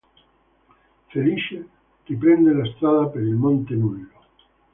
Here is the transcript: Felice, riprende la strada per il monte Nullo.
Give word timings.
Felice, 1.11 1.63
riprende 2.05 2.53
la 2.53 2.65
strada 2.75 3.05
per 3.09 3.21
il 3.21 3.35
monte 3.35 3.75
Nullo. 3.75 4.09